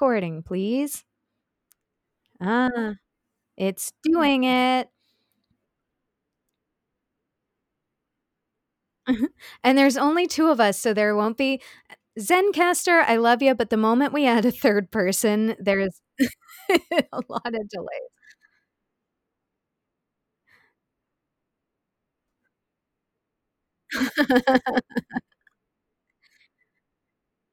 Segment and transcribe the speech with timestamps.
[0.00, 1.04] recording, please.
[2.40, 2.94] Ah,
[3.56, 4.90] it's doing it.
[9.64, 11.60] And there's only 2 of us, so there won't be
[12.20, 16.00] Zencastr, I love you, but the moment we add a 3rd person, there's
[17.12, 18.10] a lot of delays.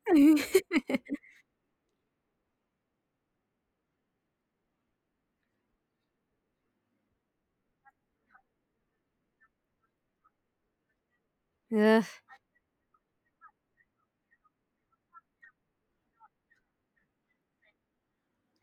[11.71, 12.05] Ugh.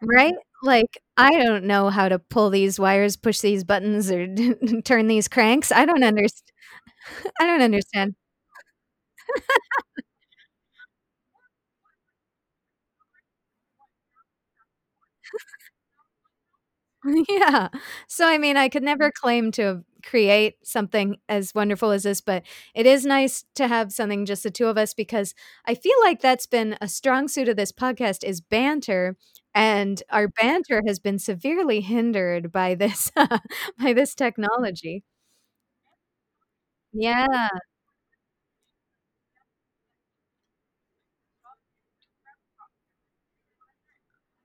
[0.02, 0.34] Right?
[0.62, 4.26] Like, I don't know how to pull these wires, push these buttons, or
[4.84, 5.72] turn these cranks.
[5.72, 6.42] I don't underst
[7.40, 8.14] I don't understand.
[17.28, 17.68] Yeah.
[18.08, 19.14] So, I mean, I could never mm.
[19.14, 22.42] claim to create something as wonderful as this, but
[22.74, 25.34] it is nice to have something just the 2 of us because
[25.66, 29.16] I feel like that's been a strong suit of this podcast is banter,
[29.54, 33.10] and our banter has been severely hindered by this
[33.78, 35.04] by this technology.
[36.92, 37.48] Yeah.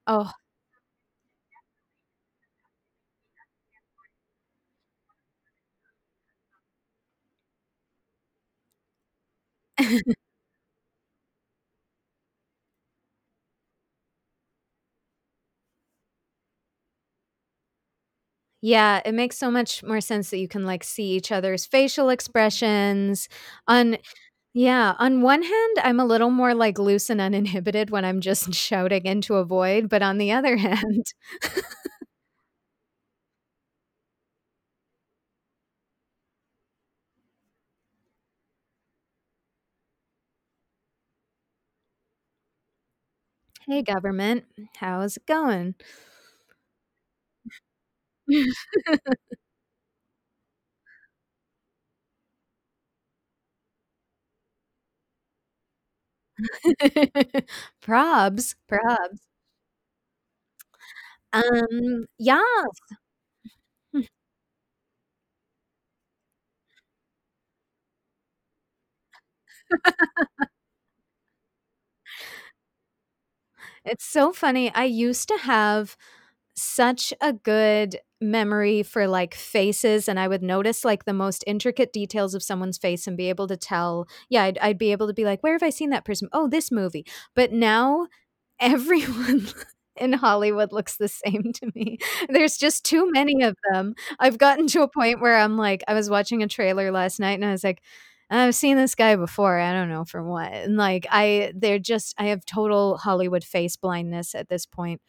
[0.08, 0.32] Oh.
[18.62, 22.10] Yeah, it makes so much more sense that you can, like, see each other's facial
[22.10, 23.30] expressions.
[23.68, 23.98] On
[24.54, 28.54] yeah, on one hand, I'm a little more, like, loose and uninhibited when I'm just
[28.56, 31.06] shouting into a void, but on the other hand
[43.70, 44.46] "Hey, government.
[44.78, 45.76] How's it going?"
[57.82, 59.20] Probs, probs.
[61.34, 62.70] Um, yes.
[73.86, 75.96] It's so funny, I used to have
[76.56, 81.94] such a good memory for, like, faces, and I would notice, like, the most intricate
[81.94, 85.14] details of someone's face and be able to tell yeah, I'd I'd be able to
[85.14, 86.30] be like, "Where have I seen that person?
[86.34, 88.08] Oh, this movie." But now,
[88.62, 89.48] everyone
[89.98, 91.98] in Hollywood looks the same to me.
[92.30, 93.96] There's just too many of them.
[94.20, 97.34] I've gotten to a point where I'm like I was watching a trailer last night,
[97.40, 97.82] and I was like,
[98.30, 102.14] "I've seen this guy before, I don't know from what." And, like, I they're just
[102.18, 105.02] I have total Hollywood face blindness at this point.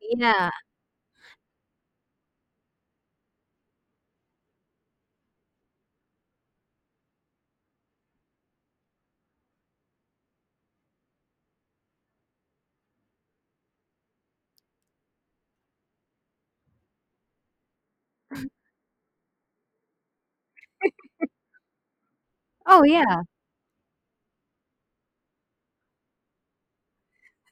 [0.00, 0.50] Yeah.
[22.66, 23.22] Oh, yeah.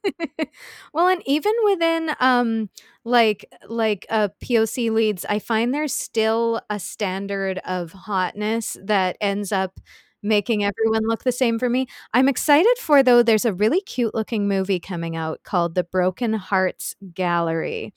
[0.93, 2.71] Well, and even within, um,
[3.05, 9.53] like like, uh, POC leads, I find there's still a standard of hotness that ends
[9.53, 9.79] up
[10.23, 11.87] making everyone look the same for me.
[12.15, 16.35] I'm excited for though, there's a really cute looking movie coming out called The Broken
[16.35, 17.93] Hearts Gallery,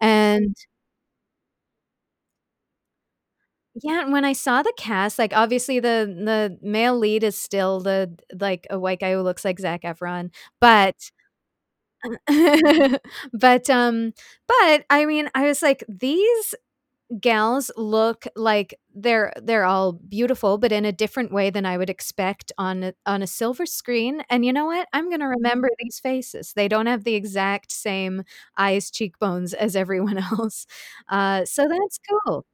[0.00, 0.56] and
[3.82, 7.80] Yeah, and when I saw the cast, like, obviously, the the male lead is still
[7.80, 10.30] the like, a white guy who looks like Zac Efron,
[10.60, 10.94] but
[13.32, 14.12] but, um
[14.48, 16.54] but, I mean, I was like, "These
[17.20, 21.90] gals look like they're they're all beautiful, but in a different way than I would
[21.90, 24.88] expect on a on a silver screen, and you know what?
[24.94, 28.24] I'm gonna remember these faces." They don't have the exact same
[28.58, 30.66] eyes, cheekbones as everyone else,
[31.10, 32.44] uh, so that's cool.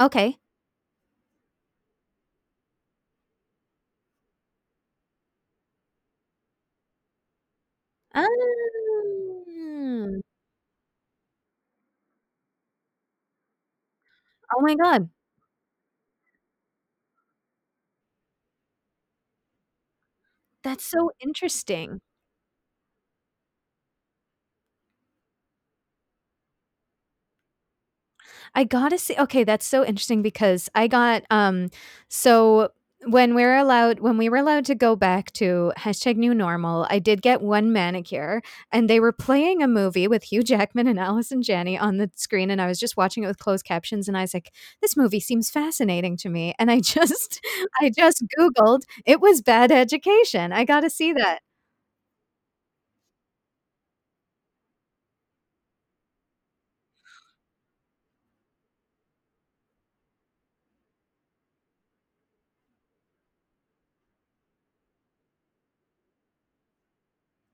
[0.00, 0.38] Okay.
[8.14, 8.26] Ah.
[14.56, 15.10] Oh my god.
[20.64, 22.00] That's so interesting.
[28.54, 31.70] I gotta say okay, that's so interesting because I got, um
[32.08, 32.70] so
[33.06, 36.98] when we're allowed when we were allowed to go back to hashtag new normal, I
[36.98, 38.42] did get 1 manicure,
[38.72, 42.50] and they were playing a movie with Hugh Jackman and Allison Janney on the screen,
[42.50, 45.20] and I was just watching it with closed captions, and I was like, "This movie
[45.20, 47.40] seems fascinating to me," and I just
[47.80, 51.40] I just Googled, it was Bad Education, I gotta see that.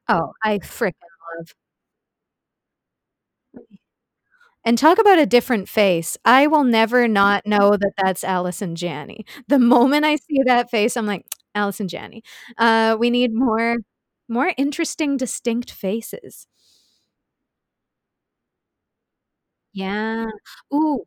[0.09, 0.95] Oh, I fricking
[1.39, 1.55] love
[4.65, 6.17] And talk about a different face.
[6.25, 9.25] I will never not know that that's Allison Janney.
[9.49, 12.23] The moment I see that face, I'm like, "Allison Janney."
[12.59, 13.77] Uh, we need more
[14.29, 16.47] more interesting, distinct faces.
[19.75, 20.27] Yeah.
[20.75, 21.07] Ooh.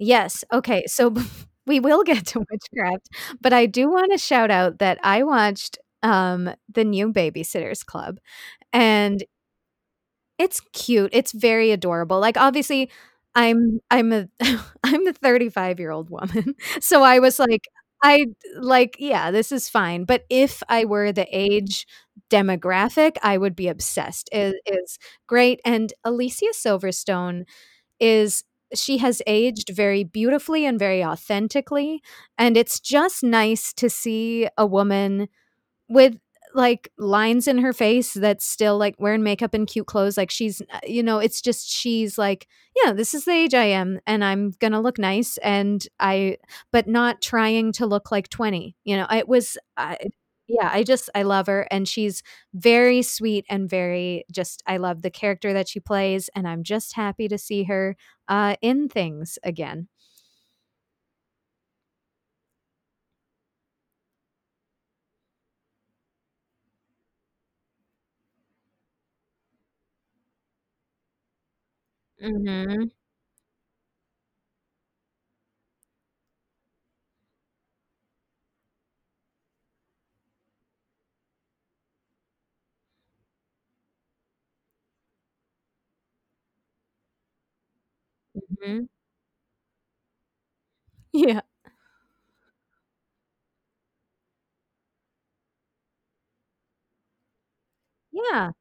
[0.00, 1.12] Yes, okay, so
[1.66, 3.08] we will get to witchcraft,
[3.40, 8.18] but I do wanna shout out that I watched, um, the new Baby-Sitters Club,
[8.72, 9.24] and
[10.38, 12.90] it's cute, it's very adorable, like, obviously,
[13.34, 14.28] I'm I'm a
[14.84, 17.64] I'm a thirty-five-year-old woman, so I was like
[18.02, 18.26] I
[18.58, 21.86] like, yeah, this is fine, but if I were the age
[22.30, 24.28] demographic, I would be obsessed.
[24.32, 27.44] It is great, and Alicia Silverstone
[28.00, 32.02] is she has aged very beautifully and very authentically,
[32.38, 35.28] and it's just nice to see a woman
[35.88, 36.16] with,
[36.54, 40.60] like, lines in her face that's still, like, wearing makeup and cute clothes, like, she's,
[40.72, 42.46] uh, you know, it's just she's like,
[42.84, 46.38] "Yeah, this is the age I am, and I'm gonna look nice," and I
[46.72, 49.98] but not trying to look like 20, you know, it was I
[50.50, 52.22] yeah, I just I love her, and she's
[52.54, 56.94] very sweet and very just I love the character that she plays, and I'm just
[56.94, 57.96] happy to see her,
[58.28, 59.88] uh, in things again.
[72.20, 72.90] Mhm.
[88.34, 88.88] Mhm.
[91.12, 91.40] Yeah.
[98.12, 98.52] Yeah.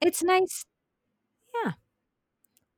[0.00, 0.64] It's nice
[1.64, 1.72] Yeah.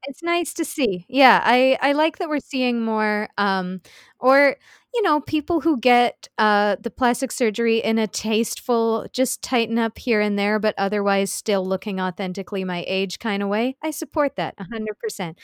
[0.06, 1.04] It's nice to see.
[1.08, 3.80] Yeah, I I like that we're seeing more, um
[4.18, 4.56] or,
[4.94, 9.98] you know, people who get, uh, the plastic surgery in a tasteful, just tighten up
[9.98, 13.76] here and there, but otherwise still looking authentically my age kinda way.
[13.82, 15.38] I support that 100%.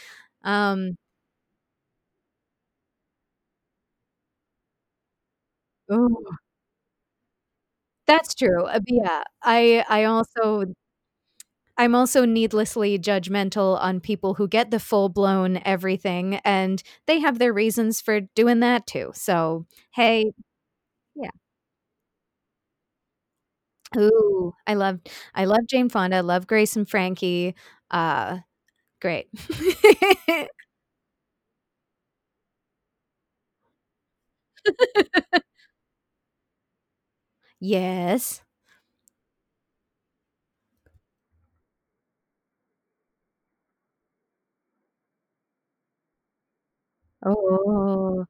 [0.44, 0.96] Um
[5.92, 6.36] Ooh.
[8.06, 10.64] That's true, uh, yeah, I I also
[11.78, 17.52] I'm also needlessly judgmental on people who get the full-blown everything, and they have their
[17.52, 20.32] reasons for doing that too, so, hey
[21.16, 21.30] Yeah.
[23.96, 25.00] Ooh, I love
[25.34, 27.54] I love Jane Fonda, love Grace and Frankie,
[27.90, 28.38] uh,
[29.00, 29.28] great.
[37.60, 38.42] Yes.
[47.26, 48.26] Oh.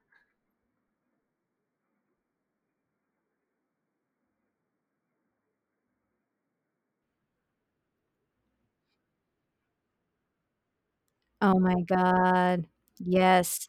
[11.43, 12.67] Oh my god.
[12.99, 13.69] Yes.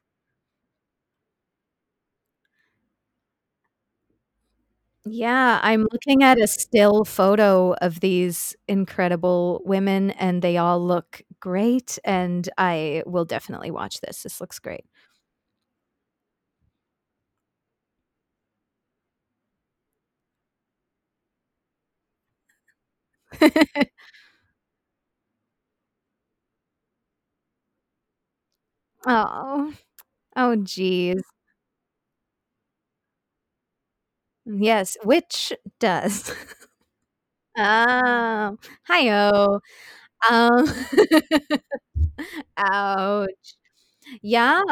[5.05, 11.22] Yeah, I'm looking at a still photo of these incredible women, and they all look
[11.39, 14.86] great, and I will definitely watch this, this looks great.
[29.06, 29.72] Aw.
[30.38, 31.22] Oh, jeez.
[34.46, 36.32] Yes, which does.
[37.58, 39.60] Oh, hi-oh.
[40.29, 40.65] Um
[42.58, 43.56] Ouch.
[44.22, 44.63] Yeah.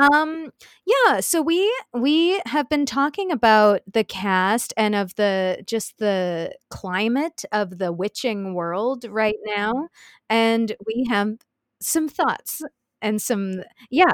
[0.00, 0.50] Um,
[0.86, 6.54] yeah, so we we have been talking about the cast and of the just the
[6.70, 9.88] climate of the witching world right now,
[10.30, 11.36] and we have
[11.80, 12.62] some thoughts
[13.02, 14.12] and some yeah.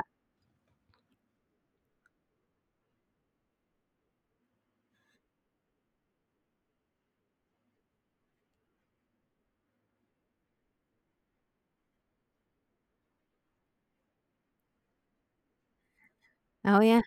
[16.64, 17.02] Oh, yeah.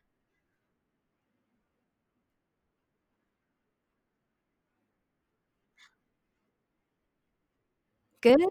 [8.21, 8.49] Good.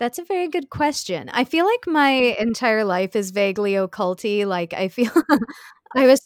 [0.00, 1.28] That's a very good question.
[1.32, 5.10] I feel like my entire life is vaguely occulty, like, I feel
[5.96, 6.20] I was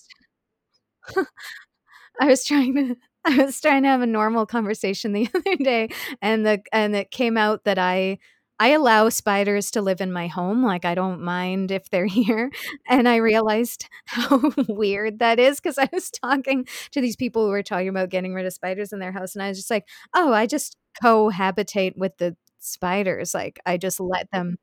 [2.20, 5.90] I was trying to I was trying to have a normal conversation the other day,
[6.22, 8.18] and the and it came out that I
[8.60, 12.50] I allow spiders to live in my home, like, I don't mind if they're here,
[12.88, 17.50] and I realized how weird that is because I was talking to these people who
[17.50, 19.86] were talking about getting rid of spiders in their house, and I was just like,
[20.14, 24.56] "Oh, I just cohabitate with the spiders," like, I just let them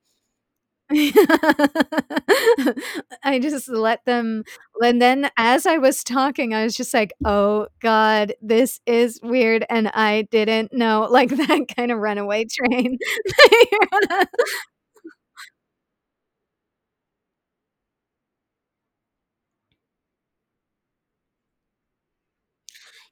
[3.23, 4.43] I just let them
[4.81, 9.65] and then as I was talking, I was just like, "Oh god, this is weird,
[9.69, 12.97] and I didn't know," like that kinda runaway train.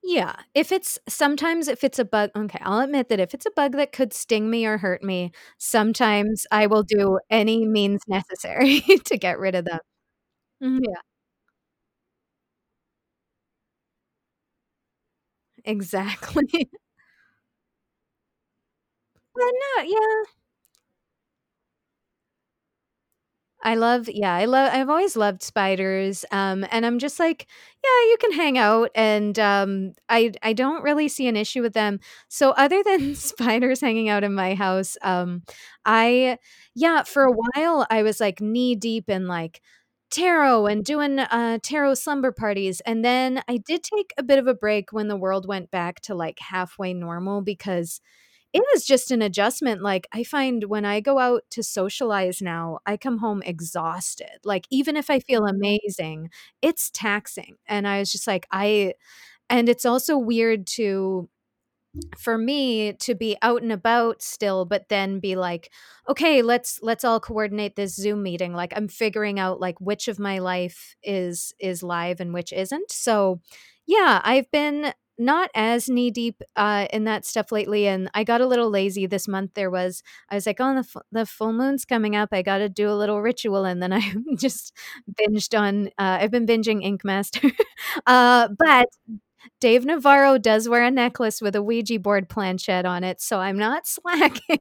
[0.05, 3.51] Yeah, if it's sometimes if it's a bug okay, I'll admit that if it's a
[3.51, 8.81] bug that could sting me or hurt me, sometimes I will do any means necessary
[9.05, 9.79] to get rid of them.
[10.63, 11.01] Mhm, yeah.
[15.65, 16.69] Exactly.
[19.35, 20.23] Well, no yeah.
[23.63, 27.47] I love yeah, I love I've always loved spiders, um, and I'm just like,
[27.83, 31.73] "Yeah, you can hang out," and, um, I I don't really see an issue with
[31.73, 31.99] them.
[32.29, 35.43] So other than spiders hanging out in my house, um,
[35.85, 36.37] I
[36.75, 39.61] yeah, for a while, I was, like, knee deep in, like,
[40.11, 44.47] tarot and doing, uh, tarot slumber parties, and then I did take a bit of
[44.47, 48.01] a break when the world went back to, like, halfway normal because
[48.53, 52.79] it was just an adjustment, like, I find when I go out to socialize now,
[52.85, 55.55] I come home exhausted, like, even if I feel mm-hmm.
[55.57, 56.29] amazing,
[56.61, 58.93] it's taxing, and I was just like, I
[59.49, 61.29] and it's also weird to
[62.17, 65.71] for me to be out and about still, but then be like,
[66.09, 70.19] "Okay, let's let's all coordinate this Zoom meeting," like, I'm figuring out, like, which of
[70.19, 73.41] my life is is live and which isn't, so,
[73.87, 74.93] yeah, I've been
[75.23, 79.05] not as knee deep, uh, in that stuff lately, and I got a little lazy
[79.07, 82.29] this month, there was I was like, "Oh, the f the full moon's coming up,
[82.33, 84.01] I gotta do a little ritual," and then I
[84.37, 84.73] just
[85.19, 87.51] binged on, uh I've been binging Ink Master,
[88.07, 88.87] uh, but
[89.61, 93.57] Dave Navarro does wear a necklace with a Ouija board planchette on it, so I'm
[93.59, 94.59] not slacking.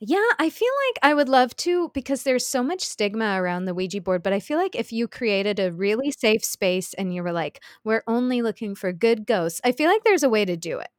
[0.00, 3.72] Yeah, I feel like I would love to because there's so much stigma around the
[3.74, 7.22] Ouija board, but I feel like if you created a really safe space and you
[7.22, 10.56] were like, "We're only looking for good ghosts," I feel like there's a way to
[10.56, 10.90] do it.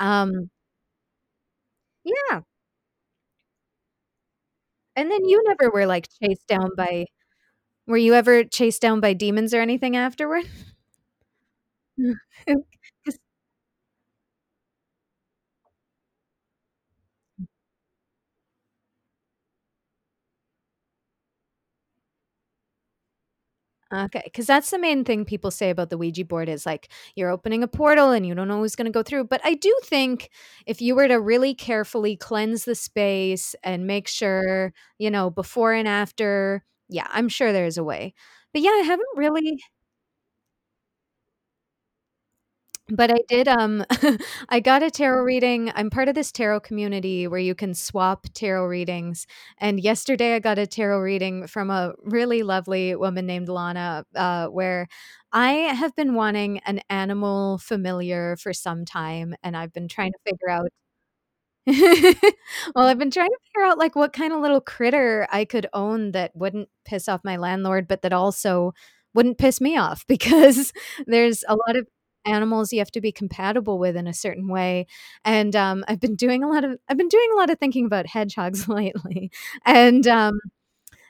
[0.00, 0.50] Um
[2.04, 2.40] Yeah.
[4.96, 7.06] And then you never were, like, chased down by
[7.86, 10.44] were you ever chased down by demons or anything afterward?
[23.92, 27.30] Okay, 'cause that's the main thing people say about the Ouija board is, like, you're
[27.30, 30.28] opening a portal and you don't know who's gonna go through, but I do think
[30.66, 35.72] if you were to really carefully cleanse the space and make sure, you know, before
[35.72, 38.14] and after yeah, I'm sure there's a way.
[38.54, 39.58] But, yeah, I haven't really
[42.90, 43.84] But I did, um
[44.48, 45.70] I got a tarot reading.
[45.74, 49.26] I'm part of this tarot community where you can swap tarot readings,
[49.58, 54.46] and yesterday I got a tarot reading from a really lovely woman named Lana, uh,
[54.48, 54.86] where
[55.32, 60.18] I have been wanting an animal familiar for some time, and I've been trying to
[60.26, 60.68] figure out
[62.74, 66.12] well, I've been trying to figure out, like, what kinda little critter I could own
[66.12, 68.72] that wouldn't piss off my landlord, but that also
[69.14, 70.72] wouldn't piss me off because
[71.06, 71.86] there's a lot of
[72.28, 74.86] animals you have to be compatible with in a certain way,
[75.24, 77.86] and, um, I've been doing a lot of I've been doing a lot of thinking
[77.86, 79.30] about hedgehogs lately,
[79.66, 80.40] and, um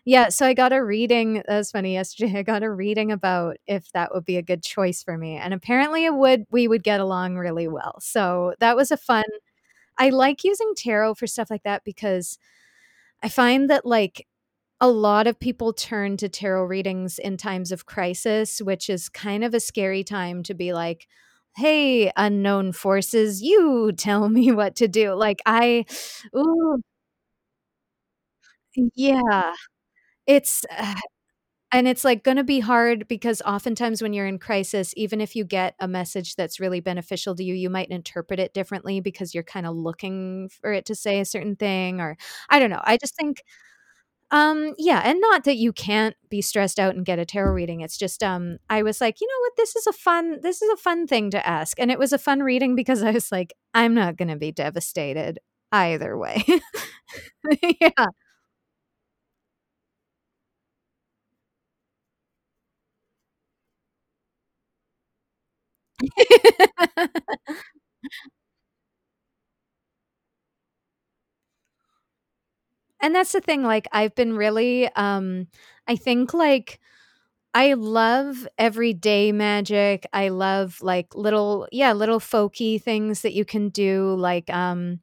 [0.05, 3.59] Yeah, so I got a reading that was funny yesterday, I got a reading about
[3.67, 6.85] if that would be a good choice for me, and apparently it would we would
[6.85, 9.25] get along really well, so that was a fun
[9.99, 12.39] I like using tarot for stuff like that because
[13.23, 14.27] I find that, like,
[14.81, 19.45] a lot of people turn to tarot readings in times of crisis, which is kind
[19.45, 21.07] of a scary time to be like,
[21.57, 25.85] "Hey, unknown forces, you tell me what to do." Like, I
[26.37, 26.79] ooh.
[28.77, 29.55] Yeah.
[30.27, 30.65] It's
[31.73, 35.45] and it's, like, gonna be hard because oftentimes when you're in crisis, even if you
[35.45, 39.43] get a message that's really beneficial to you, you might interpret it differently because you're
[39.45, 42.17] kinda looking for it to say a certain thing, or
[42.51, 43.43] I don't know, I just think
[44.31, 47.81] um, yeah, and not that you can't be stressed out and get a tarot reading,
[47.81, 49.53] it's just, um, I was like, "You know what?
[49.57, 52.19] This is a fun this is a fun thing to ask," and it was a
[52.19, 55.39] fun reading because I was like, "I'm not gonna be devastated
[55.73, 56.45] either way."
[57.81, 58.09] Yeah.
[73.01, 75.47] And that's the thing, like, I've been really, um
[75.87, 76.81] I think, like
[77.55, 83.71] I love everyday magic, I love, like, little yeah, little folky things that you can
[83.71, 85.01] do, like, um,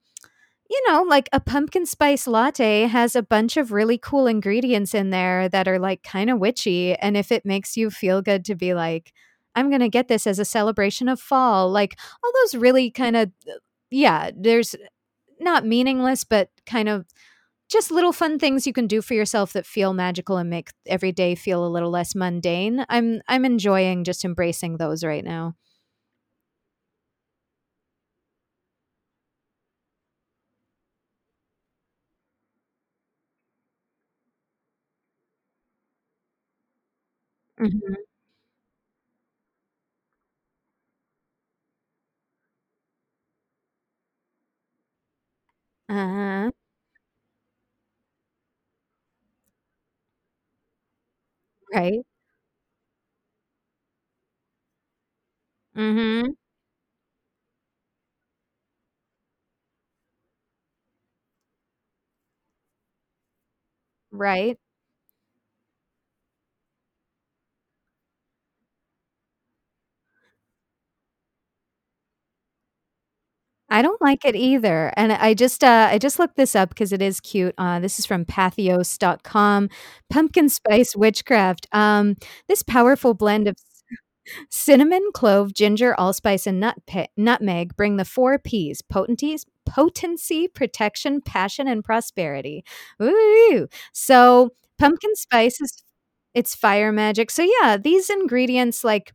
[0.70, 5.12] you know, like a pumpkin spice latte has a bunch of really cool ingredients in
[5.12, 8.74] there that are, like, kinda witchy, and if it makes you feel good to be
[8.76, 9.14] like,
[9.56, 13.54] "I'm gonna get this as a celebration of fall," like, all those really kinda, uh
[13.92, 14.76] yeah, there's
[15.40, 17.06] not meaningless, but kind of
[17.70, 21.12] just little fun things you can do for yourself that feel magical and make every
[21.12, 22.86] day feel a little less mundane.
[22.90, 25.56] I'm I'm enjoying just embracing those right now.
[37.58, 38.06] Mhm.
[45.90, 46.52] Uh-huh.
[51.74, 52.06] Right.
[55.86, 56.36] Mhm.
[64.12, 64.58] Right.
[73.70, 76.92] I don't like it either, and I just, uh I just looked this up 'cause
[76.94, 79.70] it is cute, uh, this is from Patheos.com,
[80.10, 82.16] "Pumpkin Spice Witchcraft," um,
[82.48, 83.56] "This powerful blend of
[84.50, 86.78] cinnamon, clove, ginger, allspice, and nut
[87.18, 92.64] nutmeg bring the 4 Ps, potenties potency, protection, passion, and prosperity."
[93.00, 93.68] Woo!
[93.94, 95.84] So, pumpkin spice is
[96.36, 99.14] it's fire magic, so yeah, these ingredients, like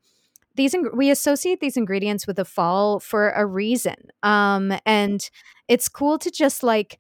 [0.57, 5.31] these ing we associate these ingredients with the fall for a reason, um, and
[5.69, 6.99] it's cool to just, like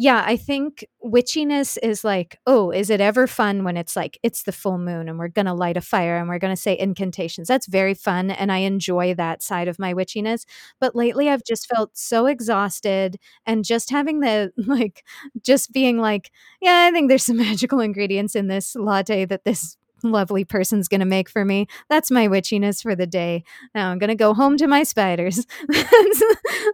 [0.00, 4.44] yeah, I think witchiness is like, "Oh, is it ever fun when it's like, it's
[4.44, 7.66] the full moon, and we're gonna light a fire, and we're gonna say incantations." That's
[7.66, 10.44] very fun, and I enjoy that side of my witchiness,
[10.80, 15.04] but lately, I've just felt so exhausted, and just having the like,
[15.42, 16.30] just being like,
[16.62, 21.06] "Yeah, I think there's some magical ingredients in this latte that this lovely person's gonna
[21.06, 23.42] make for me." That's my witchiness for the day.
[23.74, 25.44] Now I'm gonna go home to my spiders.
[25.68, 26.22] That's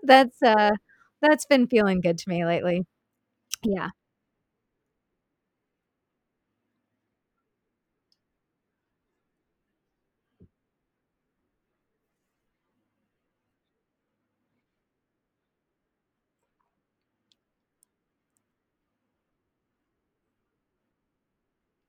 [0.04, 0.70] that's, uh
[1.22, 2.84] that's been feeling good to me lately.
[3.64, 3.88] Yeah.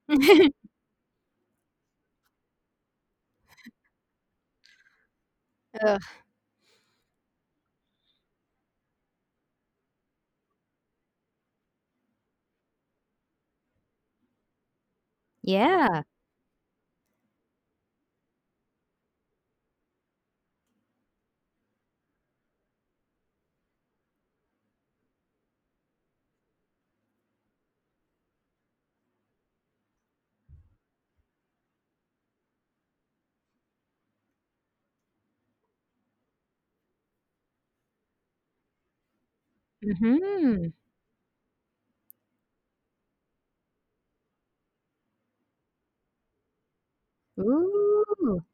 [5.84, 6.25] Ugh.
[15.46, 16.04] Yeah.
[39.82, 40.74] Mhm.
[47.38, 48.46] Ooh.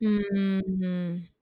[0.00, 1.33] Mm.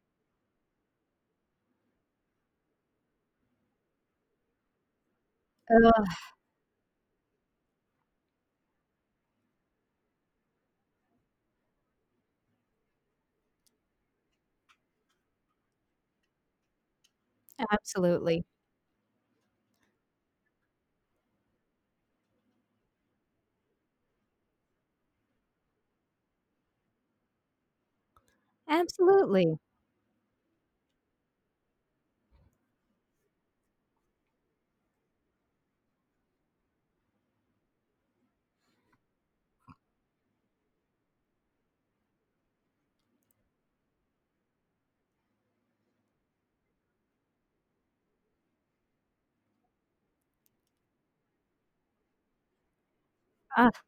[17.73, 18.45] Absolutely.
[28.69, 29.59] Absolutely.
[53.57, 53.83] Ugh.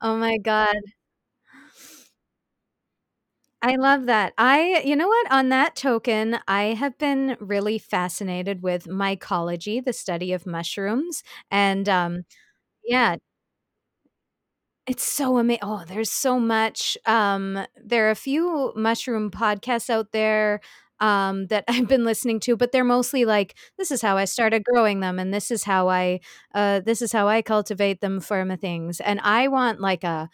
[0.00, 0.76] Oh my god.
[3.62, 4.34] I love that.
[4.36, 5.30] I you know what?
[5.32, 11.88] On that token, I have been really fascinated with mycology, the study of mushrooms, and,
[11.88, 12.24] um
[12.84, 13.16] yeah.
[14.86, 15.60] It's so amazing.
[15.62, 20.60] oh, there's so much, um, there are a few mushroom podcasts out there,
[21.00, 24.62] um, that I've been listening to, but they're mostly like, "This is how I started
[24.64, 26.20] growing them, and this is how I
[26.54, 30.28] uh, this is how I cultivate them for my things," and I want, like, a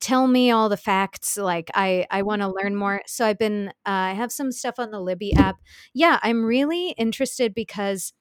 [0.00, 4.10] tell me all the facts, like, I I wanna learn more, so I've been uh,
[4.10, 5.56] I have some stuff on the Libby app.
[5.94, 8.12] Yeah, I'm really interested because,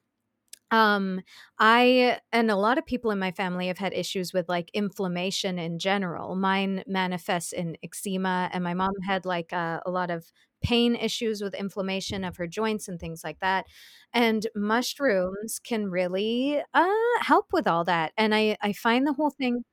[0.75, 1.21] um,
[1.59, 5.59] I and a lot of people in my family have had issues with, like, inflammation
[5.59, 6.35] in general.
[6.35, 10.25] Mine manifests in eczema, and my mom had, like, uh, a lot of
[10.63, 13.65] pain issues with inflammation of her joints and things like that,
[14.13, 16.89] and mushrooms can really, uh,
[17.21, 19.63] help with all that, and I I find the whole thing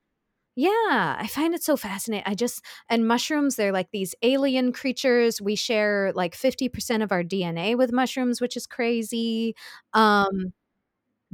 [0.55, 2.25] Yeah, I find it so fascinating.
[2.31, 7.23] I just and mushrooms, they're like these alien creatures, we share, like, 50% of our
[7.23, 9.55] DNA with mushrooms, which is crazy,
[9.93, 10.53] um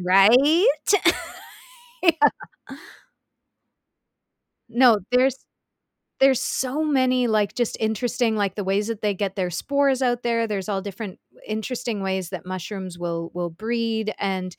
[0.03, 0.93] Right?
[2.03, 2.29] Yeah.
[4.69, 5.35] No, there's
[6.19, 10.23] there's so many, like, just interesting like, the ways that they get their spores out
[10.23, 14.55] there, there's all different interesting ways that mushrooms will will breed, and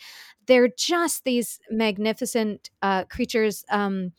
[0.47, 4.13] they're just these magnificent, uh, creatures, um,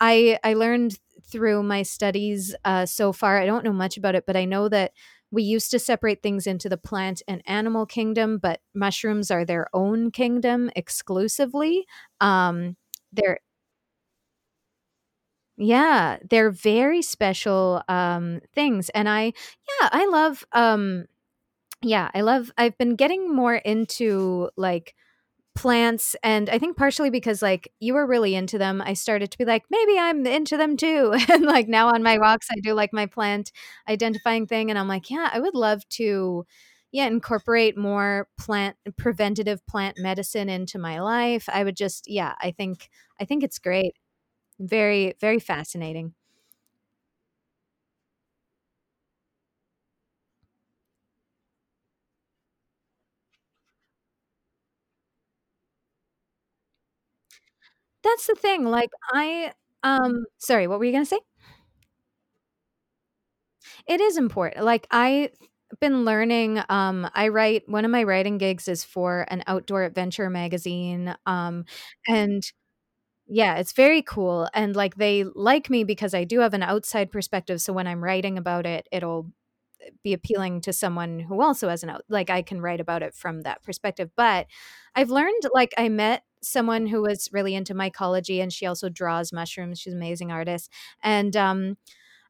[0.00, 0.98] I I learned
[1.30, 4.68] through my studies, uh, so far I don't know much about it, but I know
[4.70, 4.92] that
[5.34, 9.68] we used to separate things into the plant and animal kingdom, but mushrooms are their
[9.74, 11.86] own kingdom exclusively,
[12.20, 12.76] um,
[13.12, 13.40] they're
[15.58, 19.26] Yeah, they're very special, um, things, and I
[19.80, 21.06] yeah, I love, um
[21.82, 24.94] yeah, I love I've been getting more into, like,
[25.56, 29.38] plants, and I think partially because, like, you were really into them, I started to
[29.38, 32.74] be like, "Maybe I'm into them too," and, like, now on my walks, I do,
[32.74, 33.52] like, my plant
[33.88, 36.44] identifying thing, and I'm like, "Yeah, I would love to,
[36.92, 42.50] yeah, incorporate more plant preventative plant medicine into my life." I would just yeah, I
[42.52, 42.88] think
[43.20, 43.94] I think it's great.
[44.60, 46.14] Very, very fascinating.
[58.04, 61.20] That's the thing, like, I, um sorry, what were you gonna say?
[63.88, 64.64] It is important.
[64.64, 65.30] like, I've
[65.80, 70.30] been learning, um, I write one of my writing gigs is for an outdoor adventure
[70.30, 71.64] magazine, um,
[72.08, 72.42] and
[73.28, 77.12] yeah, it's very cool, and, like, they like me because I do have an outside
[77.12, 79.30] perspective, so when I'm writing about it, it'll,
[80.02, 83.14] be appealing to someone who also has an out like, I can write about it
[83.14, 84.46] from that perspective, but
[84.94, 89.32] I've learned like, I met someone who was really into mycology, and she also draws
[89.32, 90.70] mushrooms, she's an amazing artist,
[91.02, 91.76] and, um,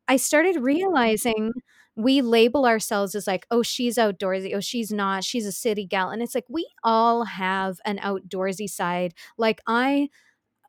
[0.09, 1.53] I started realizing
[1.97, 4.55] we label ourselves as like, "Oh, she's outdoorsy.
[4.55, 5.25] Oh, she's not.
[5.25, 10.09] She's a city gal," and it's like, we all have an outdoorsy side, like, I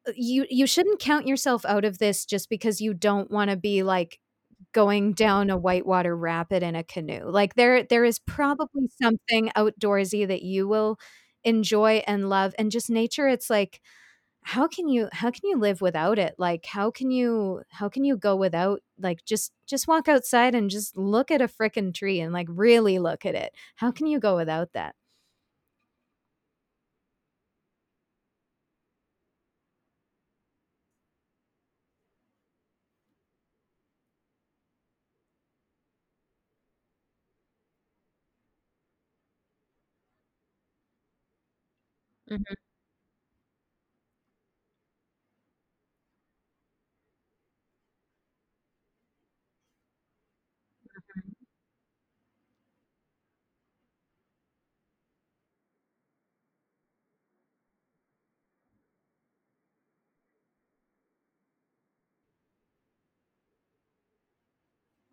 [0.08, 3.84] uh, you you shouldn't count yourself out of this just because you don't wanna be,
[3.84, 4.20] like,
[4.76, 10.28] going down a whitewater rapid in a canoe, like, there there is probably something outdoorsy
[10.28, 11.00] that you will
[11.46, 13.82] enjoy and love, and just nature, it's like,
[14.44, 16.36] how can you how can you live without it?
[16.40, 20.70] Like, how can you how can you go without like, just just walk outside and
[20.72, 23.54] just look at a fricking tree and, like, really look at it.
[23.78, 24.96] How can you go without that?
[42.36, 42.56] Mhm.
[50.84, 51.36] Mhm.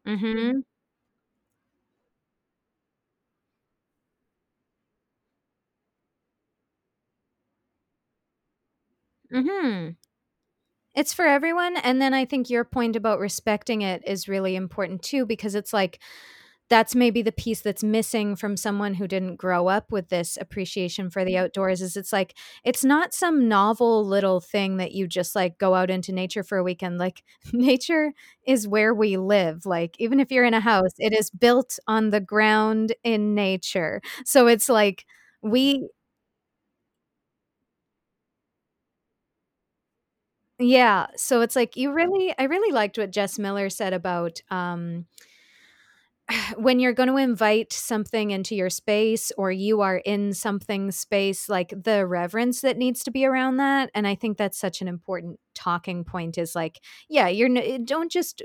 [0.07, 0.63] Mhm.
[9.33, 9.97] Mhm.
[10.95, 15.03] It's for everyone, and then I think your point about respecting it is really important
[15.03, 16.01] too, because it's like,
[16.71, 21.11] that's maybe the piece that's missing from someone who didn't grow up with this appreciation
[21.11, 25.35] for the outdoors, is it's like, it's not some novel little thing that you just,
[25.37, 27.23] like, go out into nature for a weekend, like,
[27.55, 28.13] nature
[28.47, 32.11] is where we live, like, even if you're in a house, it is built on
[32.11, 35.05] the ground in nature, so it's like,
[35.43, 35.89] we
[40.65, 45.07] Yeah, so it's like, you really I really liked what Jess Miller said about, um
[46.57, 51.73] when you're gonna invite something into your space or you are in something's space, like,
[51.85, 55.41] the reverence that needs to be around that, and I think that's such an important
[55.55, 58.43] talking point is like, yeah, you're n eh, don't just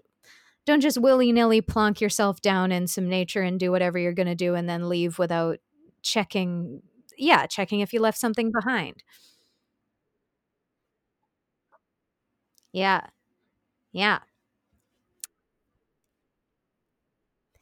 [0.66, 4.56] don't just willy-nilly plonk yourself down in some nature and do whatever you're gonna do
[4.56, 5.60] and then leave without
[6.04, 6.82] checking
[7.18, 9.04] yeah, checking if you left something behind.
[12.78, 13.02] Yeah.
[13.94, 14.22] Yeah.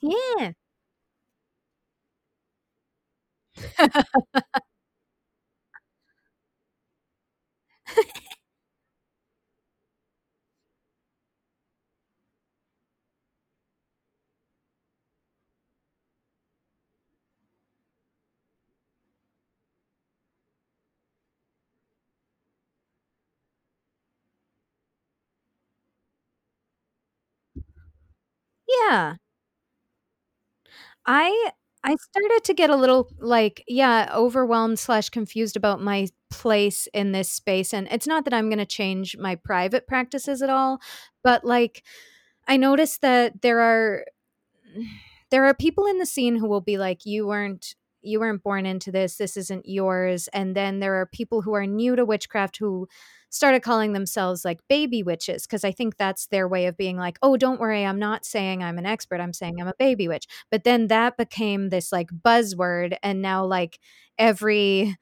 [0.01, 0.53] Yeah.
[28.87, 29.15] Yeah.
[31.05, 31.51] I
[31.83, 37.11] I started to get a little, like, yeah, overwhelmed slash confused about my place in
[37.11, 40.79] this space, and it's not that I'm gonna change my private practices at all,
[41.23, 41.83] but, like,
[42.47, 44.05] I noticed that there are
[45.31, 48.65] there are people in the scene who will be like, "You weren't you weren't born
[48.65, 52.57] into this, this isn't yours," and then there are people who are new to witchcraft
[52.57, 52.87] who
[53.29, 57.17] started calling themselves, like, baby witches because I think that's their way of being like,
[57.21, 60.25] "Oh, don't worry, I'm not saying I'm an expert, I'm saying I'm a baby witch,"
[60.51, 63.79] but then that became this, like, buzzword, and now, like,
[64.17, 64.95] every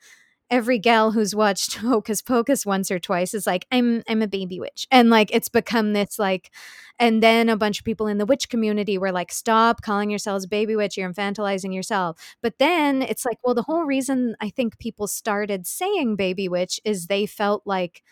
[0.52, 4.60] every gal who's watched Hocus Pocus once or twice is like, "I'm I'm a baby
[4.60, 6.52] witch," and, like, it's become this, like
[7.00, 10.46] and then a bunch of people in the witch community were like, "Stop calling yourselves
[10.48, 14.80] baby witch, you're infantilizing yourself," but then it's like, well, the whole reason I think
[14.80, 18.04] people started saying baby witch is they felt like,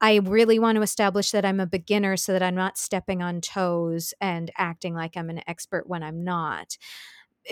[0.00, 3.40] "I really want to establish that I'm a beginner so that I'm not stepping on
[3.40, 6.76] toes and acting like I'm an expert when I'm not,"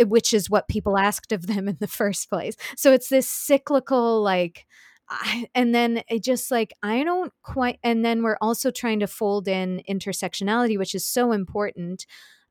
[0.06, 4.22] which is what people asked of them in the first place, so it's this cyclical,
[4.22, 4.66] like,
[5.10, 9.06] I and then it just, like, I don't quite and then we're also trying to
[9.08, 12.06] fold in intersectionality, which is so important,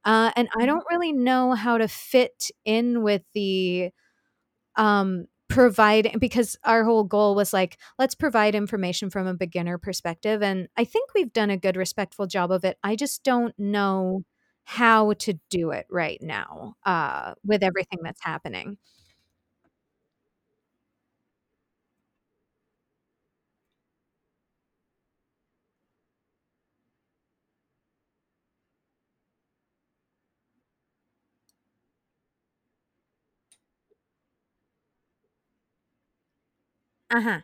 [0.05, 3.91] uh, and I don't really know how to fit in with the,
[4.77, 10.41] um, provide because our whole goal was like, "Let's provide information from a beginner perspective,"
[10.43, 14.23] and I think we've done a good respectful job of it, I just don't know
[14.65, 18.77] how to do it right now, uh, with everything that's happening.
[37.09, 37.41] Uh-huh.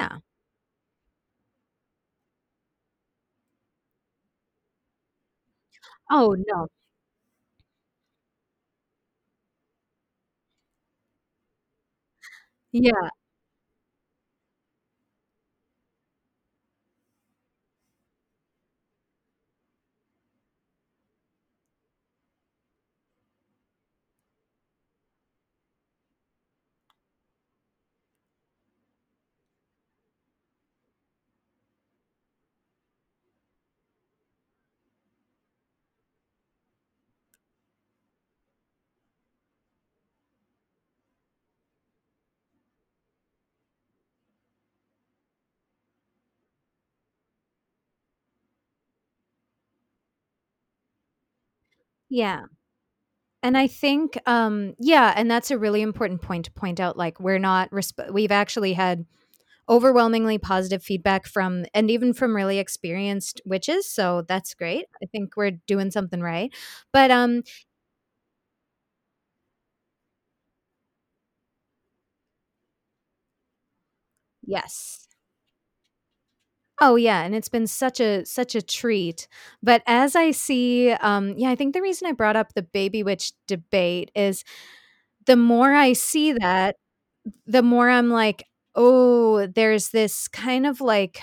[0.00, 0.18] Yeah.
[6.10, 6.68] Oh, no.
[12.72, 13.08] Yeah.
[52.10, 52.42] Yeah.
[53.42, 57.20] And I think, um yeah, and that's a really important point to point out, like,
[57.20, 59.06] we're not resp we've actually had
[59.68, 64.86] overwhelmingly positive feedback from and even from really experienced witches, so that's great.
[65.02, 66.52] I think we're doing something right.
[66.92, 67.42] But, um
[74.46, 75.07] Yes.
[76.80, 79.26] Oh, yeah, and it's been such a such a treat.
[79.62, 83.02] But as I see, um yeah, I think the reason I brought up the baby
[83.02, 84.44] witch debate is
[85.26, 86.76] the more I see that,
[87.46, 88.44] the more I'm like,
[88.76, 91.20] "Oh, there's this kind of like"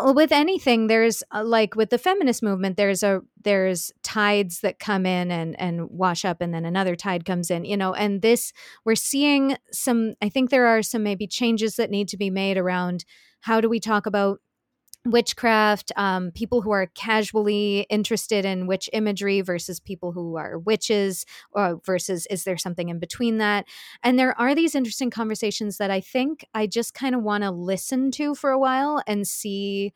[0.00, 4.78] Oh, with anything, there's, uh, like, with the feminist movement, there's a there's tides that
[4.78, 8.22] come in and and wash up, and then another tide comes in, you know, and
[8.22, 8.52] this
[8.84, 12.56] we're seeing some I think there are some maybe changes that need to be made
[12.58, 13.04] around
[13.40, 14.40] how do we talk about
[15.06, 21.24] witchcraft, um, people who are casually interested in witch imagery versus people who are witches,
[21.52, 23.64] or versus is there something in between that?
[24.02, 28.34] And there are these interesting conversations that I think I just kinda wanna listen to
[28.34, 29.94] for a while and see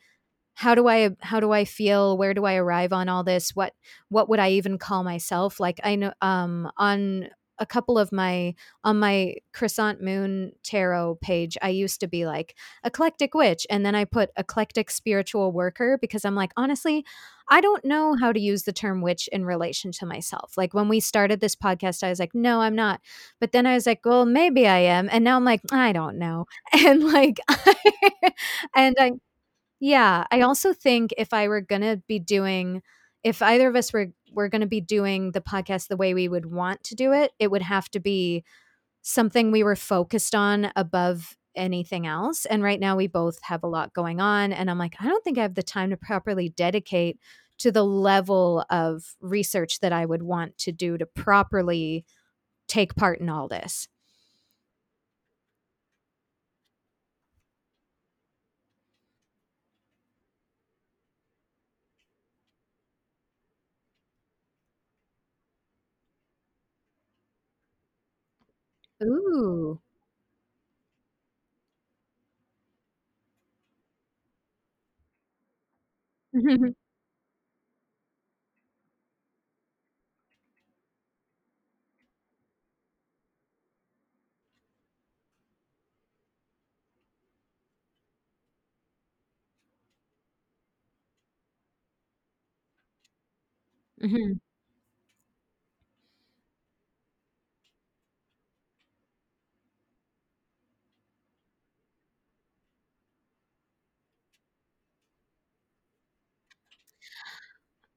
[0.54, 2.16] how do I how do I feel?
[2.18, 3.50] Where do I arrive on all this?
[3.56, 3.74] What
[4.10, 5.58] what would I even call myself?
[5.60, 7.28] Like, I know, um, on
[7.62, 12.56] a couple of my on my Crescent Moon tarot page, I used to be like,
[12.84, 17.04] "Eclectic witch," and then I put "Eclectic spiritual worker," because I'm like, honestly,
[17.50, 20.54] I don't know how to use the term witch in relation to myself.
[20.56, 23.00] Like, when we started this podcast, I was like, "No, I'm not."
[23.40, 26.18] But then I was like, "Well, maybe I am," and now I'm like, "I don't
[26.18, 26.46] know."
[26.86, 27.40] And, like,
[28.76, 29.12] and I
[29.80, 32.82] yeah, I also think if I were gonna be doing
[33.24, 36.46] if either of us were were gonna be doing the podcast the way we would
[36.46, 38.44] want to do it, it would have to be
[39.02, 43.68] something we were focused on above anything else, and right now we both have a
[43.68, 46.48] lot going on, and I'm like, "I don't think I have the time to properly
[46.48, 47.18] dedicate
[47.58, 52.04] to the level of research that I would want to do to properly
[52.68, 53.88] take part in all this."
[69.02, 69.80] Ooh.
[94.00, 94.40] Mhm.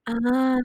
[0.07, 0.57] Ah.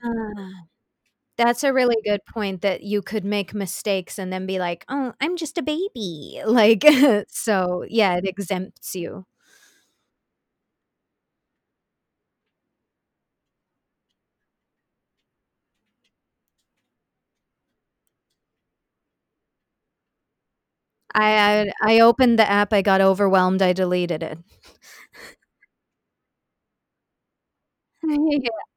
[1.37, 5.13] That's a really good point that you could make mistakes and then be like, "Oh,
[5.21, 6.83] I'm just a baby." Like,
[7.29, 9.25] so, yeah, it exempts you.
[21.13, 24.37] I I I opened the app, I got overwhelmed, I deleted it.
[28.03, 28.70] Yeah.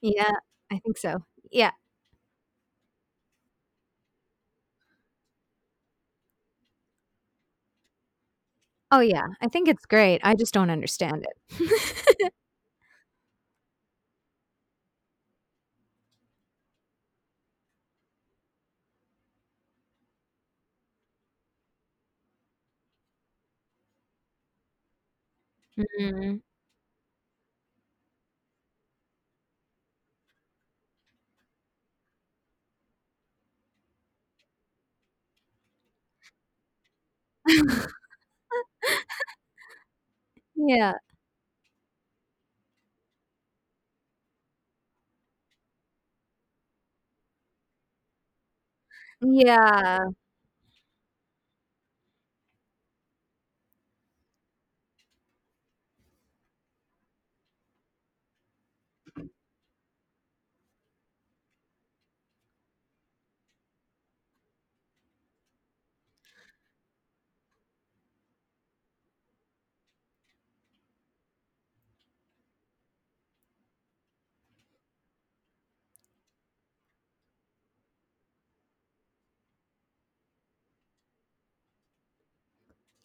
[0.00, 0.32] Yeah,
[0.70, 1.24] I think so.
[1.50, 1.72] Yeah.
[8.94, 12.32] Oh, yeah, I think it's great, I just don't understand it.
[25.76, 26.42] Mhm.
[40.66, 40.94] Yeah.
[49.20, 50.08] Yeah.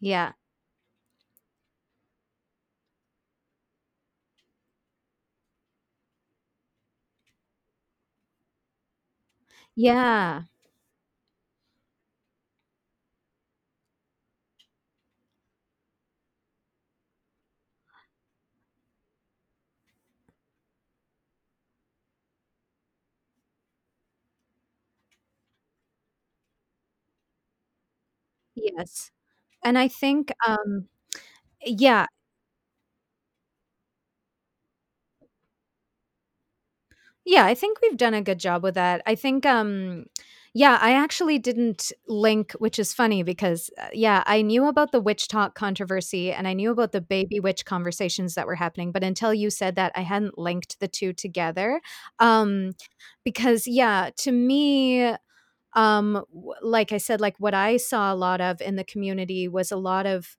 [0.08, 0.32] Yeah.
[9.76, 10.44] Yeah.
[28.56, 29.12] Yes.
[29.68, 30.88] And I think, um
[31.66, 32.08] yeah.
[37.26, 39.02] Yeah, I think we've done a good job with that.
[39.06, 40.06] I think, um
[40.54, 45.02] yeah, I actually didn't link which is funny because, uh, yeah, I knew about the
[45.04, 49.34] WitchTok controversy and I knew about the baby witch conversations that were happening, but until
[49.36, 51.80] you said that, I hadn't linked the 2 together.
[52.20, 52.72] Um,
[53.24, 55.14] because, yeah, to me,
[55.78, 56.26] um,
[56.64, 59.78] like I said, like, what I saw a lot of in the community was a
[59.78, 60.38] lot of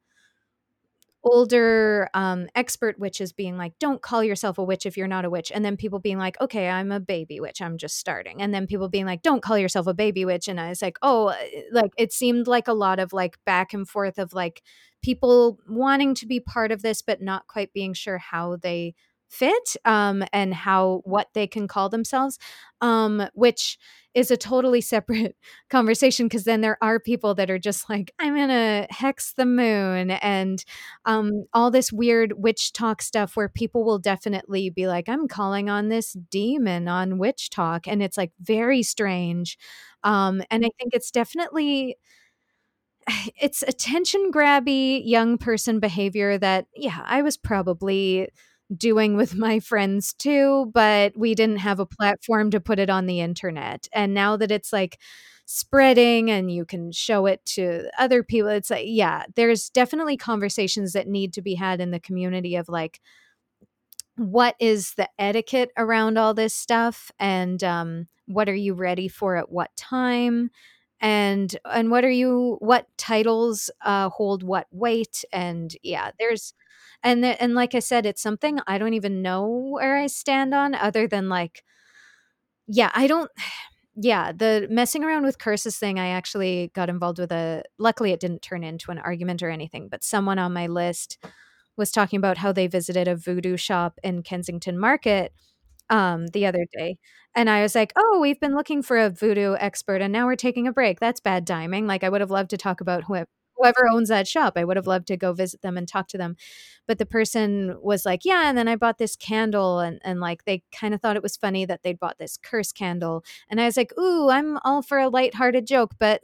[1.25, 5.31] older, um, expert witches being like, "Don't call yourself a witch if you're not a
[5.31, 8.55] witch," and then people being like, "Okay, I'm a baby witch, I'm just starting," and
[8.55, 11.29] then people being like, "Don't call yourself a baby witch," and I was like, "Oh,"
[11.29, 11.37] uh,
[11.73, 14.63] like, it seemed like a lot of, like, back and forth of, like,
[15.03, 18.95] people wanting to be part of this, but not quite being sure how they
[19.29, 22.39] fit, um, and how what they can call themselves,
[22.81, 23.79] um, which
[24.15, 25.37] is a totally separate
[25.71, 30.11] conversation because then there are people that are just like, "I'm gonna hex the moon,"
[30.13, 30.65] and,
[31.05, 35.89] um, all this weird WitchTok stuff where people will definitely be like, "I'm calling on
[35.89, 39.59] this demon on WitchTok," and it's, like, very strange,
[40.05, 41.97] um, and I think it's definitely
[43.41, 48.29] it's attention grabby young person behavior that, yeah, I was probably
[48.77, 53.07] doing with my friends too, but we didn't have a platform to put it on
[53.07, 54.99] the internet, and now that it's, like,
[55.47, 60.93] spreading and you can show it to other people, it's like yeah, there's definitely conversations
[60.93, 63.01] that need to be had in the community of, like
[64.17, 69.37] what is the etiquette around all this stuff, and, um, what are you ready for
[69.37, 70.51] at what time,
[71.01, 76.55] and and what are you what titles, uh, hold what weight, and yeah, there's
[77.03, 80.55] and the and like I said, it's something I don't even know where I stand
[80.55, 81.65] on other than, like
[82.67, 83.31] yeah, I don't
[84.01, 88.21] yeah, the messing around with curses thing, I actually got involved with a luckily, it
[88.21, 91.19] didn't turn into an argument or anything, but someone on my list
[91.77, 95.33] was talking about how they visited a voodoo shop in Kensington Market,
[95.91, 96.99] um, the other day,
[97.35, 100.37] and I was like, "Oh, we've been looking for a voodoo expert, and now we're
[100.37, 103.27] taking a break, that's bad timing," like, I would have loved to talk about whoev
[103.57, 106.19] whoever owns that shop, I would have loved to go visit them and talk to
[106.19, 106.37] them,
[106.87, 110.45] but the person was like, "Yeah, and then I bought this candle," and and, like,
[110.45, 113.77] they kinda thought it was funny that they'd bought this curse candle, and I was
[113.77, 116.21] like, "Ooh, I'm all for a lighthearted joke," but,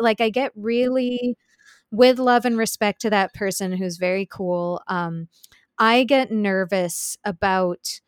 [0.00, 1.36] like, I get really
[1.92, 5.28] with love and respect to that person who's very cool, um,
[5.78, 8.00] I get nervous about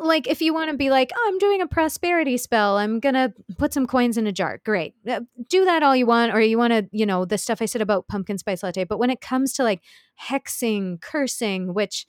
[0.00, 3.72] like, if you wanna be like, "Oh, I'm doing a prosperity spell, I'm gonna put
[3.74, 6.84] some coins in a jar," great, uh, do that all you want, or you wanna
[6.92, 9.64] you know, the stuff I said about pumpkin spice latte, but when it comes to,
[9.64, 9.80] like,
[10.28, 12.06] hexing, cursing, which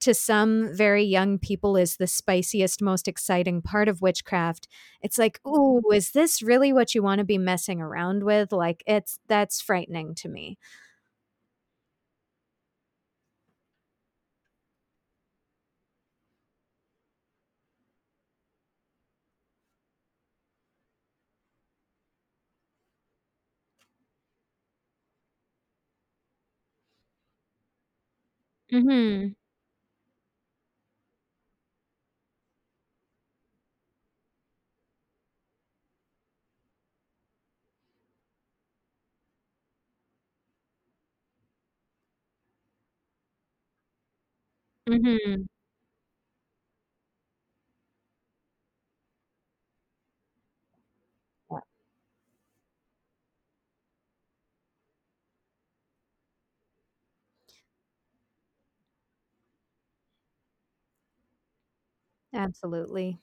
[0.00, 4.66] to some very young people is the spiciest, most exciting part of witchcraft,
[5.02, 9.18] it's like, "Ooh, is this really what you wanna be messing around with?" Like, it's
[9.28, 10.58] that's frightening to me.
[28.72, 29.34] Mhm.
[44.88, 45.46] Mhm.
[62.32, 63.20] Absolutely.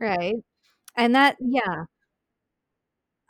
[0.00, 0.36] Right,
[0.96, 1.86] and that yeah.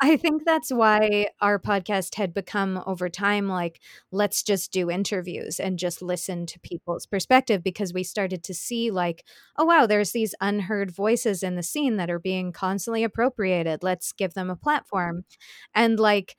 [0.05, 3.81] I think that's why our podcast had become over time, like,
[4.11, 8.91] let's just do interviews and just listen to people's perspective because we started to see,
[8.91, 9.25] like,
[9.57, 13.85] oh, wow, there's these unheard voices in the scene that are being constantly appropriated.
[13.85, 15.25] Let's give them a platform.
[15.73, 16.37] And, like,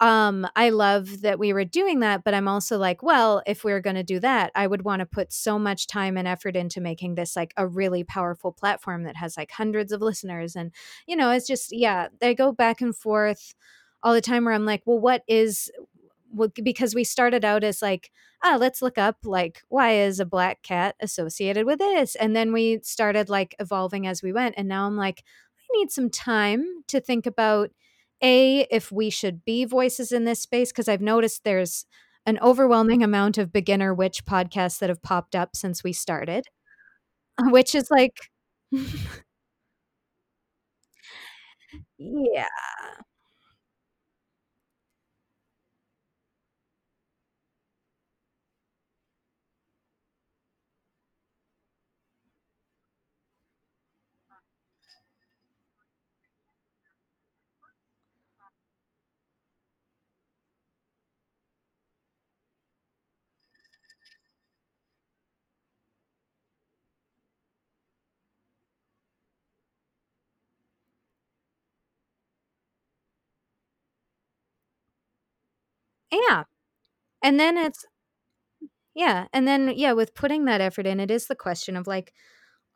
[0.00, 3.80] um, I love that we were doing that, but I'm also like, well, if we're
[3.80, 6.80] going to do that, I would want to put so much time and effort into
[6.80, 10.54] making this like a really powerful platform that has like hundreds of listeners.
[10.54, 10.72] And,
[11.06, 13.54] you know, it's just, yeah, they go back and forth
[14.02, 15.68] all the time where I'm like, well, what is,
[16.62, 18.12] because we started out as like,
[18.44, 22.14] ah, let's look up like why is a black cat associated with this?
[22.14, 24.54] And then we started like evolving as we went.
[24.56, 25.24] And now I'm like,
[25.58, 27.70] I need some time to think about
[28.22, 31.86] a, if we should be voices in this space, because I've noticed there's
[32.26, 36.44] an overwhelming amount of beginner witch podcasts that have popped up since we started,
[37.40, 38.18] which is like
[41.98, 42.46] Yeah.
[76.12, 76.44] Yeah.
[77.22, 77.86] And then it's
[78.94, 82.12] yeah, and then, yeah, with putting that effort in, it is the question of, like,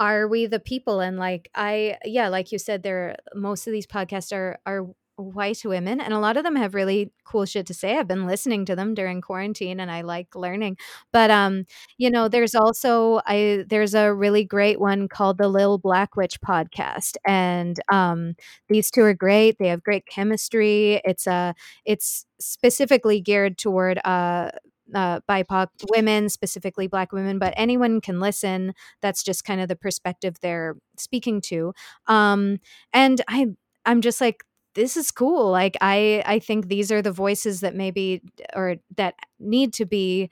[0.01, 1.01] are we the people?
[1.01, 4.87] And, like, I yeah, like you said, there most of these podcasts are are
[5.17, 7.99] white women, and a lot of them have really cool shit to say.
[7.99, 10.77] I've been listening to them during quarantine, and I like learning.
[11.13, 11.65] But, um,
[11.99, 16.41] you know, there's also I there's a really great one called the Lil Black Witch
[16.41, 18.35] Podcast, and, um,
[18.69, 19.59] these 2 are great.
[19.59, 21.01] They have great chemistry.
[21.05, 21.53] It's, uh
[21.85, 24.51] it's specifically geared toward, uh
[24.95, 28.75] uh, BIPOC women, specifically Black women, but anyone can listen.
[29.01, 31.73] That's just kind of the perspective they're speaking to.
[32.09, 32.59] Um,
[32.93, 33.47] and I,
[33.87, 34.45] I'm just like,
[34.75, 35.51] this is cool.
[35.51, 38.23] Like, I, I think these are the voices that maybe
[38.55, 40.31] or that need to be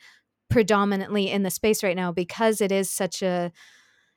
[0.51, 3.53] predominantly in the space right now because it is such a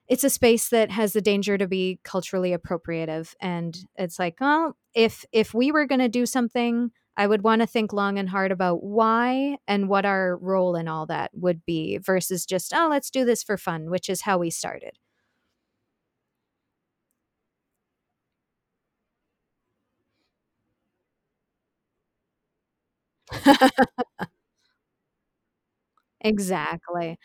[0.08, 4.76] it's a space that has the danger to be culturally appropriative and it's like well
[4.94, 8.30] if if we were going to do something i would want to think long and
[8.30, 12.88] hard about why and what our role in all that would be versus just oh
[12.90, 14.98] let's do this for fun which is how we started
[26.22, 27.18] Exactly.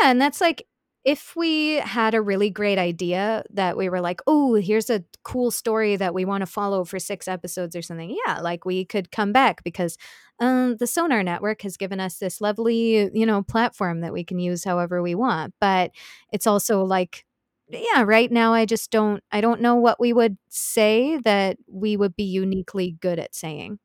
[0.00, 0.66] Yeah, and that's like
[1.04, 5.50] if we had a really great idea that we were like, "Oh, here's a cool
[5.52, 9.32] story that we wanna follow for 6 episodes or something." Yeah, like, we could come
[9.32, 9.96] back because,
[10.40, 14.38] um, the Sonar Network has given us this lovely, you know, platform that we can
[14.40, 15.90] use however we want, but
[16.32, 17.24] it's also like
[17.68, 21.96] yeah, right now I just don't I don't know what we would say that we
[21.96, 23.78] would be uniquely good at saying.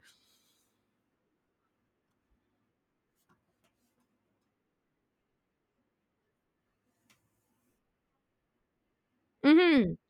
[9.51, 10.00] 嗯哼。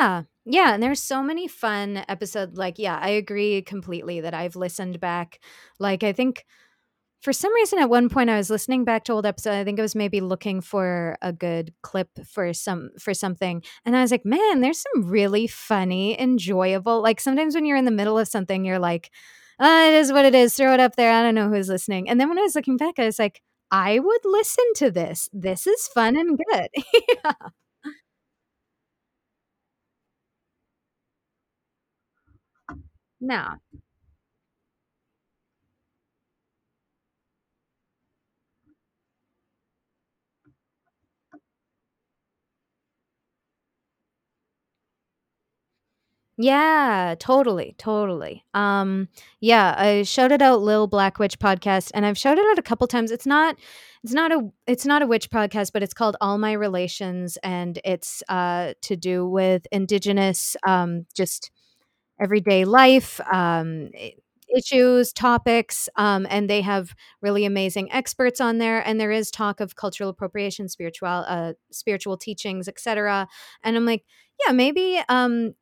[0.00, 0.22] Yeah.
[0.46, 4.98] Yeah, and there's so many fun episode like, yeah, I agree completely that I've listened
[4.98, 5.38] back.
[5.78, 6.44] Like, I think
[7.22, 9.54] for some reason at one point I was listening back to old episode.
[9.54, 13.62] I think I was maybe looking for a good clip for some for something.
[13.86, 17.02] And I was like, man, there's some really funny, enjoyable.
[17.02, 19.10] Like sometimes when you're in the middle of something, you're like,
[19.60, 20.54] uh, it is what it is.
[20.54, 21.12] Throw it up there.
[21.12, 22.08] I don't know who's listening.
[22.08, 25.28] And then when I was looking back, I was like, I would listen to this.
[25.32, 26.68] This is fun and good.
[27.24, 27.32] yeah.
[33.20, 33.60] No.
[46.42, 48.46] Yeah, totally, totally.
[48.54, 49.08] Um,
[49.40, 53.10] yeah, I shouted out Lil Black Witch podcast, and I've shouted out a couple times.
[53.10, 53.56] It's not,
[54.02, 57.78] it's not a, it's not a witch podcast, but it's called All My Relations, and
[57.84, 61.50] it's uh to do with Indigenous, um, just
[62.20, 63.20] everyday life.
[63.32, 63.90] Um,
[64.56, 69.60] issues, topics, um, and they have really amazing experts on there, and there is talk
[69.60, 73.28] of cultural appropriation, spiritual uh, spiritual teachings, etc.
[73.62, 74.04] and I'm like,
[74.44, 75.54] "Yeah, maybe, um,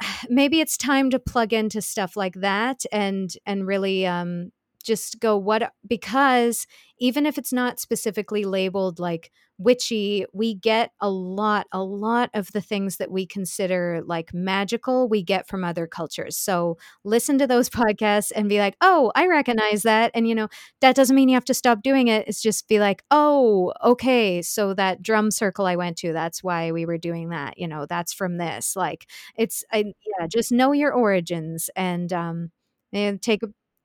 [0.28, 4.50] maybe it's time to plug into stuff like that and and really um
[4.82, 6.66] just go what because
[6.98, 9.30] even if it's not specifically labeled like
[9.60, 15.08] witchy we get a lot a lot of the things that we consider like magical
[15.08, 19.26] we get from other cultures so listen to those podcasts and be like oh i
[19.26, 20.48] recognize that and you know
[20.80, 24.40] that doesn't mean you have to stop doing it it's just be like oh okay
[24.42, 27.86] so that drum circle i went to that's why we were doing that you know
[27.86, 29.06] that's from this like
[29.36, 32.50] it's I yeah, just know your origins and, um,
[32.92, 33.42] and take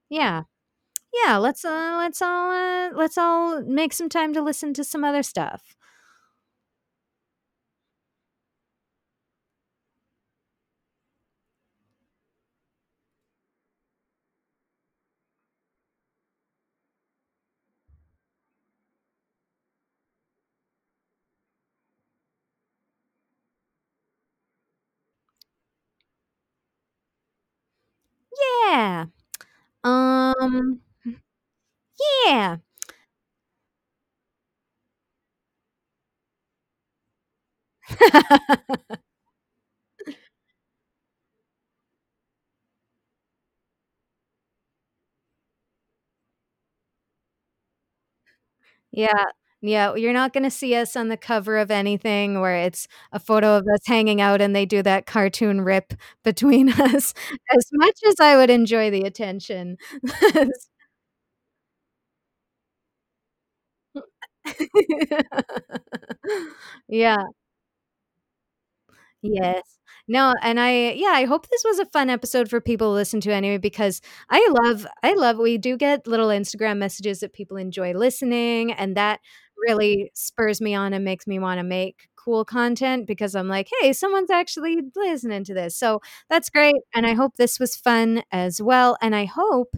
[0.10, 0.44] yeah.
[1.24, 5.04] Yeah, let's, uh, let's all, uh, let's all make some time to listen to some
[5.04, 5.76] other stuff.
[28.68, 29.06] Yeah.
[29.84, 30.82] Um,
[32.00, 32.58] yeah.
[48.92, 49.26] Yeah.
[49.62, 53.58] Yeah, you're not gonna see us on the cover of anything where it's a photo
[53.58, 55.94] of us hanging out and they do that cartoon rip
[56.24, 57.14] between us,
[57.56, 59.78] as much as I would enjoy the attention.
[66.88, 67.26] Yeah.
[69.24, 69.62] Yes.
[70.08, 73.20] No, and I yeah, I hope this was a fun episode for people to listen
[73.22, 77.58] to anyway because I love I love we do get little Instagram messages that people
[77.58, 79.20] enjoy listening, and that
[79.58, 83.94] really spurs me on and makes me wanna make cool content because I'm like, "Hey,
[83.94, 88.62] someone's actually listening to this." So, that's great, and I hope this was fun as
[88.62, 89.76] well, and I hope,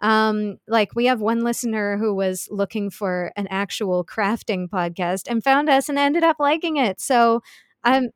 [0.00, 5.44] um, like, we have one listener who was looking for an actual crafting podcast and
[5.44, 7.42] found us and ended up liking it, so,
[7.84, 8.10] I'm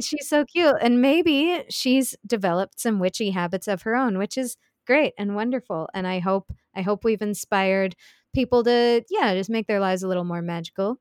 [0.00, 4.56] She's so cute, and maybe she's developed some witchy habits of her own, which is
[4.86, 7.94] great and wonderful, and I hope I hope we've inspired
[8.34, 10.98] people to, yeah, just make their lives a little more magical.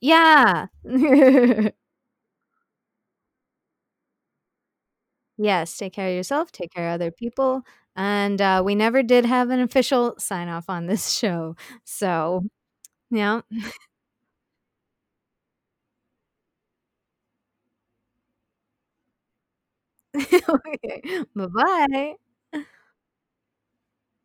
[0.00, 0.66] Yeah.
[5.40, 7.62] Yes, take care of yourself, take care of other people,
[7.94, 12.42] and, uh, we never did have an official sign off on this show, so,
[13.10, 13.42] yeah.
[20.48, 21.02] Okay.
[21.34, 22.18] Bye-bye.